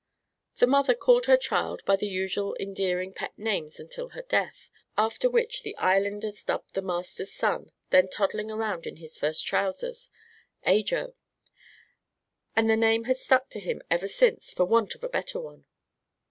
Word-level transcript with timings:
The 0.55 0.65
mother 0.65 0.95
called 0.95 1.27
her 1.27 1.37
child 1.37 1.85
by 1.85 1.95
the 1.95 2.07
usual 2.07 2.57
endearing 2.59 3.13
pet 3.13 3.37
names 3.37 3.79
until 3.79 4.09
her 4.17 4.23
death, 4.23 4.71
after 4.97 5.29
which 5.29 5.61
the 5.61 5.77
islanders 5.77 6.43
dubbed 6.43 6.73
the 6.73 6.81
master's 6.81 7.31
son 7.31 7.71
then 7.91 8.09
toddling 8.09 8.49
around 8.49 8.87
in 8.87 8.95
his 8.95 9.15
first 9.15 9.45
trousers 9.45 10.09
"Ajo," 10.65 11.13
and 12.55 12.67
the 12.67 12.75
name 12.75 13.03
had 13.03 13.17
stuck 13.17 13.51
to 13.51 13.59
him 13.59 13.79
ever 13.91 14.07
since 14.07 14.51
for 14.51 14.65
want 14.65 14.95
of 14.95 15.03
a 15.03 15.07
better 15.07 15.39
one. 15.39 15.65